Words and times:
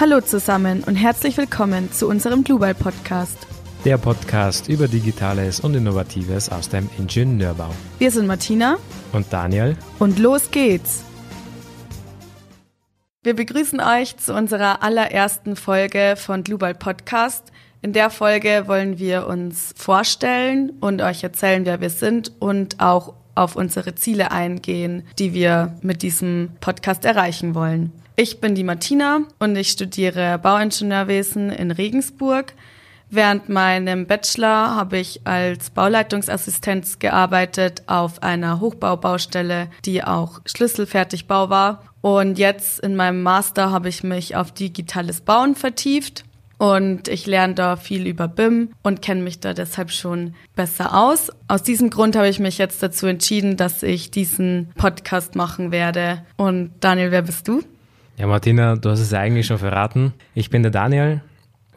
Hallo 0.00 0.22
zusammen 0.22 0.82
und 0.84 0.94
herzlich 0.94 1.36
willkommen 1.36 1.92
zu 1.92 2.08
unserem 2.08 2.42
Global 2.42 2.74
Podcast. 2.74 3.36
Der 3.84 3.98
Podcast 3.98 4.66
über 4.66 4.88
Digitales 4.88 5.60
und 5.60 5.74
Innovatives 5.74 6.48
aus 6.48 6.70
dem 6.70 6.88
Ingenieurbau. 6.96 7.68
Wir 7.98 8.10
sind 8.10 8.26
Martina 8.26 8.78
und 9.12 9.30
Daniel 9.30 9.76
und 9.98 10.18
los 10.18 10.50
geht's. 10.50 11.04
Wir 13.22 13.36
begrüßen 13.36 13.78
euch 13.78 14.16
zu 14.16 14.32
unserer 14.34 14.82
allerersten 14.82 15.54
Folge 15.54 16.14
von 16.16 16.44
Global 16.44 16.74
Podcast. 16.74 17.52
In 17.82 17.92
der 17.92 18.08
Folge 18.08 18.62
wollen 18.68 18.98
wir 18.98 19.26
uns 19.26 19.74
vorstellen 19.76 20.70
und 20.80 21.02
euch 21.02 21.22
erzählen, 21.22 21.66
wer 21.66 21.82
wir 21.82 21.90
sind 21.90 22.32
und 22.38 22.80
auch 22.80 23.12
auf 23.34 23.54
unsere 23.54 23.94
Ziele 23.96 24.32
eingehen, 24.32 25.02
die 25.18 25.34
wir 25.34 25.76
mit 25.82 26.00
diesem 26.00 26.52
Podcast 26.60 27.04
erreichen 27.04 27.54
wollen. 27.54 27.92
Ich 28.22 28.38
bin 28.38 28.54
die 28.54 28.64
Martina 28.64 29.22
und 29.38 29.56
ich 29.56 29.70
studiere 29.70 30.38
Bauingenieurwesen 30.38 31.48
in 31.48 31.70
Regensburg. 31.70 32.52
Während 33.08 33.48
meinem 33.48 34.06
Bachelor 34.06 34.76
habe 34.76 34.98
ich 34.98 35.22
als 35.26 35.70
Bauleitungsassistenz 35.70 36.98
gearbeitet 36.98 37.84
auf 37.86 38.22
einer 38.22 38.60
Hochbaubaustelle, 38.60 39.70
die 39.86 40.04
auch 40.04 40.42
Schlüsselfertigbau 40.44 41.48
war. 41.48 41.82
Und 42.02 42.38
jetzt 42.38 42.80
in 42.80 42.94
meinem 42.94 43.22
Master 43.22 43.70
habe 43.70 43.88
ich 43.88 44.02
mich 44.02 44.36
auf 44.36 44.52
digitales 44.52 45.22
Bauen 45.22 45.54
vertieft 45.54 46.24
und 46.58 47.08
ich 47.08 47.24
lerne 47.24 47.54
da 47.54 47.76
viel 47.76 48.06
über 48.06 48.28
BIM 48.28 48.74
und 48.82 49.00
kenne 49.00 49.22
mich 49.22 49.40
da 49.40 49.54
deshalb 49.54 49.90
schon 49.92 50.34
besser 50.54 50.94
aus. 50.94 51.30
Aus 51.48 51.62
diesem 51.62 51.88
Grund 51.88 52.16
habe 52.16 52.28
ich 52.28 52.38
mich 52.38 52.58
jetzt 52.58 52.82
dazu 52.82 53.06
entschieden, 53.06 53.56
dass 53.56 53.82
ich 53.82 54.10
diesen 54.10 54.72
Podcast 54.76 55.36
machen 55.36 55.72
werde. 55.72 56.22
Und 56.36 56.72
Daniel, 56.80 57.12
wer 57.12 57.22
bist 57.22 57.48
du? 57.48 57.62
Ja, 58.20 58.26
Martina, 58.26 58.76
du 58.76 58.90
hast 58.90 59.00
es 59.00 59.14
eigentlich 59.14 59.46
schon 59.46 59.56
verraten. 59.56 60.12
Ich 60.34 60.50
bin 60.50 60.62
der 60.62 60.70
Daniel 60.70 61.22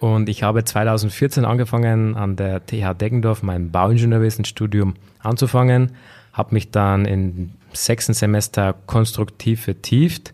und 0.01 0.27
ich 0.27 0.43
habe 0.43 0.65
2014 0.65 1.45
angefangen, 1.45 2.17
an 2.17 2.35
der 2.35 2.65
TH 2.65 2.95
Deggendorf 2.95 3.43
mein 3.43 3.71
Bauingenieurwesenstudium 3.71 4.95
anzufangen, 5.19 5.93
habe 6.33 6.53
mich 6.53 6.69
dann 6.69 7.05
im 7.05 7.51
sechsten 7.71 8.13
Semester 8.13 8.75
konstruktiv 8.87 9.63
vertieft. 9.63 10.33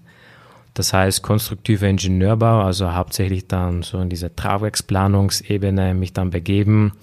Das 0.74 0.94
heißt, 0.94 1.22
konstruktiver 1.22 1.88
Ingenieurbau, 1.88 2.64
also 2.64 2.96
hauptsächlich 2.96 3.48
dann 3.48 3.84
so 3.84 4.00
in 4.00 4.10
diese 4.10 4.36
Tragwerksplanungsebene 4.36 5.94
mich 5.94 6.14
dann 6.14 6.32
begeben. 6.32 6.94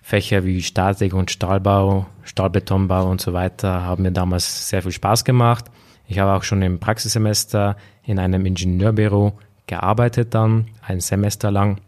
Fächer 0.00 0.46
wie 0.46 0.62
Statik 0.62 1.12
und 1.12 1.30
Stahlbau, 1.30 2.06
Stahlbetonbau 2.22 3.10
und 3.10 3.20
so 3.20 3.34
weiter 3.34 3.82
haben 3.82 4.04
mir 4.04 4.12
damals 4.12 4.70
sehr 4.70 4.80
viel 4.80 4.92
Spaß 4.92 5.26
gemacht. 5.26 5.66
Ich 6.08 6.18
habe 6.18 6.32
auch 6.32 6.42
schon 6.42 6.62
im 6.62 6.78
Praxissemester 6.78 7.76
in 8.04 8.18
einem 8.18 8.46
Ingenieurbüro 8.46 9.32
gearbeitet 9.66 10.34
dann, 10.34 10.66
ein 10.86 11.00
Semester 11.00 11.50
lang. 11.50 11.78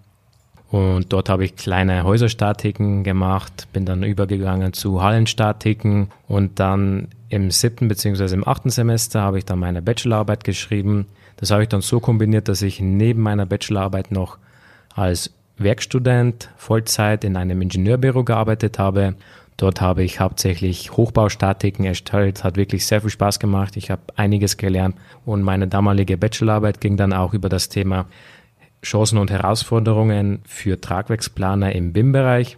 Und 0.70 1.12
dort 1.12 1.30
habe 1.30 1.44
ich 1.44 1.56
kleine 1.56 2.04
Häuserstatiken 2.04 3.02
gemacht, 3.02 3.68
bin 3.72 3.86
dann 3.86 4.02
übergegangen 4.02 4.74
zu 4.74 5.02
Hallenstatiken 5.02 6.10
und 6.26 6.60
dann 6.60 7.08
im 7.30 7.50
siebten 7.50 7.88
beziehungsweise 7.88 8.34
im 8.34 8.46
achten 8.46 8.68
Semester 8.68 9.22
habe 9.22 9.38
ich 9.38 9.46
dann 9.46 9.60
meine 9.60 9.80
Bachelorarbeit 9.80 10.44
geschrieben. 10.44 11.06
Das 11.36 11.50
habe 11.50 11.62
ich 11.62 11.68
dann 11.68 11.80
so 11.80 12.00
kombiniert, 12.00 12.48
dass 12.48 12.60
ich 12.60 12.80
neben 12.80 13.22
meiner 13.22 13.46
Bachelorarbeit 13.46 14.10
noch 14.10 14.38
als 14.94 15.30
Werkstudent 15.56 16.50
Vollzeit 16.56 17.24
in 17.24 17.36
einem 17.36 17.62
Ingenieurbüro 17.62 18.24
gearbeitet 18.24 18.78
habe 18.78 19.14
Dort 19.58 19.80
habe 19.80 20.04
ich 20.04 20.20
hauptsächlich 20.20 20.92
Hochbaustatiken 20.92 21.84
erstellt, 21.84 22.44
hat 22.44 22.56
wirklich 22.56 22.86
sehr 22.86 23.00
viel 23.00 23.10
Spaß 23.10 23.40
gemacht. 23.40 23.76
Ich 23.76 23.90
habe 23.90 24.02
einiges 24.14 24.56
gelernt 24.56 24.96
und 25.26 25.42
meine 25.42 25.66
damalige 25.66 26.16
Bachelorarbeit 26.16 26.80
ging 26.80 26.96
dann 26.96 27.12
auch 27.12 27.34
über 27.34 27.48
das 27.48 27.68
Thema 27.68 28.06
Chancen 28.84 29.18
und 29.18 29.32
Herausforderungen 29.32 30.38
für 30.44 30.80
Tragwerksplaner 30.80 31.74
im 31.74 31.92
BIM-Bereich. 31.92 32.56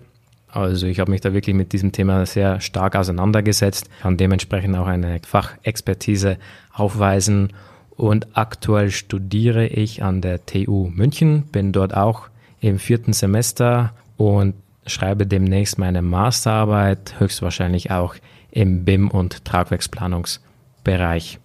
Also 0.49 0.87
ich 0.87 1.01
habe 1.01 1.11
mich 1.11 1.23
da 1.23 1.33
wirklich 1.33 1.57
mit 1.57 1.73
diesem 1.73 1.91
Thema 1.91 2.27
sehr 2.27 2.61
stark 2.61 2.95
auseinandergesetzt, 2.97 3.89
kann 4.03 4.19
dementsprechend 4.19 4.77
auch 4.77 4.87
eine 4.87 5.21
Fachexpertise 5.27 6.37
aufweisen 6.71 7.55
und 7.97 8.37
aktuell 8.37 8.91
studiere 8.91 9.67
ich 9.67 10.03
an 10.03 10.21
der 10.21 10.45
TU 10.45 10.91
München, 10.93 11.45
bin 11.45 11.73
dort 11.73 11.97
auch 11.97 12.29
im 12.61 12.79
vierten 12.79 13.15
Semester 13.15 13.95
und 14.19 14.55
schreibe 14.91 15.27
demnächst 15.27 15.79
meine 15.79 16.03
Masterarbeit, 16.03 17.15
höchstwahrscheinlich 17.19 17.91
auch 17.91 18.15
im 18.51 18.85
BIM- 18.85 19.11
und 19.11 19.45
Tragwerksplanungsbereich. 19.45 21.39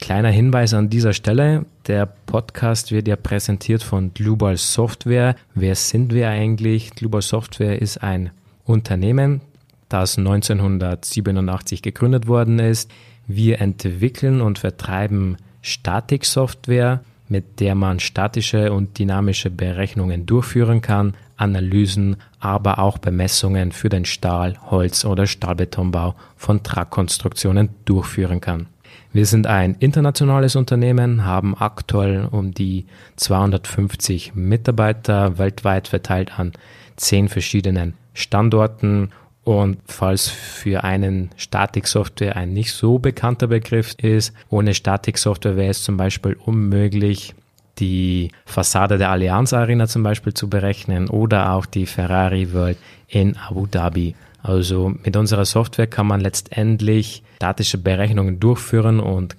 Kleiner 0.00 0.30
Hinweis 0.30 0.74
an 0.74 0.90
dieser 0.90 1.12
Stelle, 1.12 1.64
der 1.86 2.06
Podcast 2.06 2.90
wird 2.90 3.06
ja 3.06 3.14
präsentiert 3.14 3.84
von 3.84 4.12
Global 4.12 4.56
Software. 4.56 5.36
Wer 5.54 5.76
sind 5.76 6.12
wir 6.12 6.28
eigentlich? 6.28 6.94
Global 6.96 7.22
Software 7.22 7.80
ist 7.80 8.02
ein 8.02 8.30
Unternehmen, 8.64 9.40
das 9.88 10.18
1987 10.18 11.82
gegründet 11.82 12.26
worden 12.26 12.58
ist. 12.58 12.90
Wir 13.28 13.60
entwickeln 13.60 14.40
und 14.40 14.58
vertreiben 14.58 15.36
Statiksoftware, 15.60 17.04
mit 17.32 17.58
der 17.60 17.74
man 17.74 17.98
statische 17.98 18.72
und 18.72 18.98
dynamische 18.98 19.50
Berechnungen 19.50 20.26
durchführen 20.26 20.82
kann, 20.82 21.14
Analysen, 21.36 22.16
aber 22.38 22.78
auch 22.78 22.98
Bemessungen 22.98 23.72
für 23.72 23.88
den 23.88 24.04
Stahl-, 24.04 24.58
Holz- 24.70 25.04
oder 25.04 25.26
Stahlbetonbau 25.26 26.14
von 26.36 26.62
Tragkonstruktionen 26.62 27.70
durchführen 27.86 28.40
kann. 28.40 28.66
Wir 29.14 29.26
sind 29.26 29.46
ein 29.46 29.76
internationales 29.80 30.56
Unternehmen, 30.56 31.24
haben 31.24 31.56
aktuell 31.58 32.28
um 32.30 32.52
die 32.52 32.86
250 33.16 34.34
Mitarbeiter 34.34 35.38
weltweit 35.38 35.88
verteilt 35.88 36.38
an 36.38 36.52
zehn 36.96 37.28
verschiedenen 37.28 37.94
Standorten. 38.14 39.10
Und 39.44 39.78
falls 39.86 40.28
für 40.28 40.84
einen 40.84 41.30
Statiksoftware 41.36 42.36
ein 42.36 42.52
nicht 42.52 42.72
so 42.72 42.98
bekannter 42.98 43.48
Begriff 43.48 43.94
ist, 43.94 44.32
ohne 44.50 44.72
Statiksoftware 44.72 45.56
wäre 45.56 45.70
es 45.70 45.82
zum 45.82 45.96
Beispiel 45.96 46.36
unmöglich, 46.44 47.34
die 47.78 48.30
Fassade 48.44 48.98
der 48.98 49.10
Allianz 49.10 49.52
Arena 49.52 49.88
zum 49.88 50.02
Beispiel 50.02 50.34
zu 50.34 50.48
berechnen 50.48 51.08
oder 51.08 51.52
auch 51.52 51.66
die 51.66 51.86
Ferrari 51.86 52.52
World 52.52 52.78
in 53.08 53.36
Abu 53.36 53.66
Dhabi. 53.66 54.14
Also 54.42 54.94
mit 55.02 55.16
unserer 55.16 55.44
Software 55.44 55.86
kann 55.86 56.06
man 56.06 56.20
letztendlich 56.20 57.22
statische 57.36 57.78
Berechnungen 57.78 58.38
durchführen 58.38 59.00
und 59.00 59.36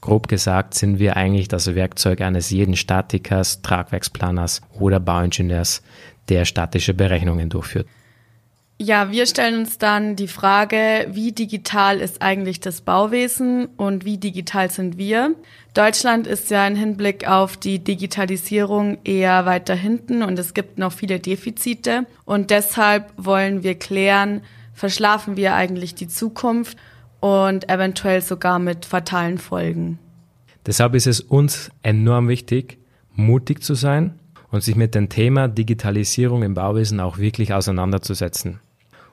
grob 0.00 0.28
gesagt 0.28 0.74
sind 0.74 0.98
wir 0.98 1.16
eigentlich 1.16 1.48
das 1.48 1.74
Werkzeug 1.74 2.20
eines 2.20 2.50
jeden 2.50 2.76
Statikers, 2.76 3.62
Tragwerksplaners 3.62 4.62
oder 4.78 5.00
Bauingenieurs, 5.00 5.82
der 6.28 6.44
statische 6.44 6.94
Berechnungen 6.94 7.48
durchführt. 7.48 7.86
Ja, 8.82 9.12
wir 9.12 9.26
stellen 9.26 9.60
uns 9.60 9.76
dann 9.76 10.16
die 10.16 10.26
Frage, 10.26 11.06
wie 11.10 11.32
digital 11.32 12.00
ist 12.00 12.22
eigentlich 12.22 12.60
das 12.60 12.80
Bauwesen 12.80 13.66
und 13.76 14.06
wie 14.06 14.16
digital 14.16 14.70
sind 14.70 14.96
wir? 14.96 15.34
Deutschland 15.74 16.26
ist 16.26 16.50
ja 16.50 16.66
im 16.66 16.76
Hinblick 16.76 17.28
auf 17.28 17.58
die 17.58 17.80
Digitalisierung 17.80 18.96
eher 19.04 19.44
weiter 19.44 19.74
hinten 19.74 20.22
und 20.22 20.38
es 20.38 20.54
gibt 20.54 20.78
noch 20.78 20.94
viele 20.94 21.20
Defizite 21.20 22.06
und 22.24 22.48
deshalb 22.48 23.12
wollen 23.18 23.62
wir 23.62 23.74
klären, 23.74 24.40
verschlafen 24.72 25.36
wir 25.36 25.54
eigentlich 25.54 25.94
die 25.94 26.08
Zukunft 26.08 26.78
und 27.20 27.68
eventuell 27.68 28.22
sogar 28.22 28.58
mit 28.58 28.86
fatalen 28.86 29.36
Folgen. 29.36 29.98
Deshalb 30.64 30.94
ist 30.94 31.06
es 31.06 31.20
uns 31.20 31.70
enorm 31.82 32.28
wichtig, 32.28 32.78
mutig 33.12 33.62
zu 33.62 33.74
sein 33.74 34.18
und 34.50 34.62
sich 34.62 34.74
mit 34.74 34.94
dem 34.94 35.10
Thema 35.10 35.48
Digitalisierung 35.48 36.42
im 36.42 36.54
Bauwesen 36.54 36.98
auch 36.98 37.18
wirklich 37.18 37.52
auseinanderzusetzen. 37.52 38.58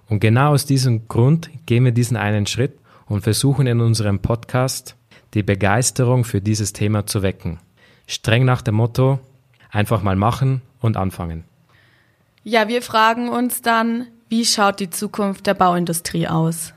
Und 0.10 0.20
genau 0.20 0.54
aus 0.54 0.66
diesem 0.66 1.08
Grund 1.08 1.50
gehen 1.66 1.84
wir 1.84 1.92
diesen 1.92 2.18
einen 2.18 2.48
Schritt 2.48 2.78
und 3.08 3.22
versuchen 3.22 3.68
in 3.68 3.82
unserem 3.82 4.20
Podcast 4.20 4.96
die 5.34 5.44
Begeisterung 5.44 6.24
für 6.24 6.42
dieses 6.42 6.74
Thema 6.74 7.06
zu 7.06 7.22
wecken. 7.22 7.60
Streng 8.08 8.46
nach 8.46 8.62
dem 8.62 8.76
Motto, 8.76 9.20
einfach 9.70 10.02
mal 10.02 10.16
machen 10.16 10.62
und 10.80 10.96
anfangen. 10.96 11.44
Ja, 12.44 12.70
wir 12.70 12.82
fragen 12.82 13.28
uns 13.28 13.62
dann, 13.62 14.08
wie 14.30 14.46
schaut 14.46 14.80
die 14.80 14.90
Zukunft 14.90 15.48
der 15.48 15.54
Bauindustrie 15.54 16.28
aus? 16.28 16.74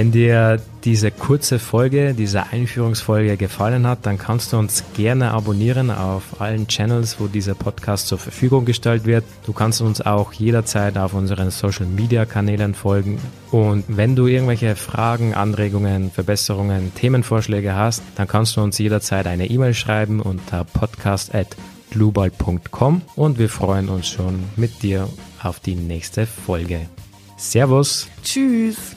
Wenn 0.00 0.12
dir 0.12 0.62
diese 0.84 1.10
kurze 1.10 1.58
Folge, 1.58 2.14
diese 2.14 2.46
Einführungsfolge 2.46 3.36
gefallen 3.36 3.86
hat, 3.86 4.06
dann 4.06 4.16
kannst 4.16 4.54
du 4.54 4.56
uns 4.56 4.82
gerne 4.96 5.32
abonnieren 5.32 5.90
auf 5.90 6.40
allen 6.40 6.66
Channels, 6.68 7.20
wo 7.20 7.26
dieser 7.26 7.54
Podcast 7.54 8.06
zur 8.06 8.16
Verfügung 8.16 8.64
gestellt 8.64 9.04
wird. 9.04 9.24
Du 9.44 9.52
kannst 9.52 9.82
uns 9.82 10.00
auch 10.00 10.32
jederzeit 10.32 10.96
auf 10.96 11.12
unseren 11.12 11.50
Social 11.50 11.84
Media 11.84 12.24
Kanälen 12.24 12.72
folgen. 12.72 13.18
Und 13.50 13.84
wenn 13.88 14.16
du 14.16 14.26
irgendwelche 14.26 14.74
Fragen, 14.74 15.34
Anregungen, 15.34 16.10
Verbesserungen, 16.10 16.94
Themenvorschläge 16.94 17.74
hast, 17.74 18.02
dann 18.16 18.26
kannst 18.26 18.56
du 18.56 18.62
uns 18.62 18.78
jederzeit 18.78 19.26
eine 19.26 19.50
E-Mail 19.50 19.74
schreiben 19.74 20.20
unter 20.20 20.64
podcast.global.com 20.64 23.02
und 23.16 23.38
wir 23.38 23.50
freuen 23.50 23.90
uns 23.90 24.08
schon 24.08 24.44
mit 24.56 24.82
dir 24.82 25.10
auf 25.42 25.60
die 25.60 25.74
nächste 25.74 26.24
Folge. 26.24 26.88
Servus. 27.36 28.08
Tschüss. 28.24 28.96